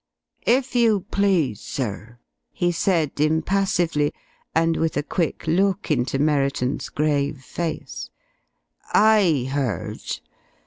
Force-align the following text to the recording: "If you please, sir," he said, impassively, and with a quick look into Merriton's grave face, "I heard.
"If 0.47 0.75
you 0.75 1.01
please, 1.11 1.61
sir," 1.61 2.17
he 2.51 2.71
said, 2.71 3.19
impassively, 3.19 4.11
and 4.55 4.75
with 4.75 4.97
a 4.97 5.03
quick 5.03 5.45
look 5.45 5.91
into 5.91 6.17
Merriton's 6.17 6.89
grave 6.89 7.43
face, 7.43 8.09
"I 8.93 9.47
heard. 9.51 9.99